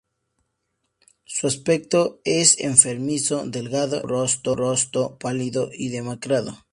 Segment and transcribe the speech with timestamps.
[1.25, 6.57] Su aspecto es enfermizo, delgado y de rostro pálido y demacrado.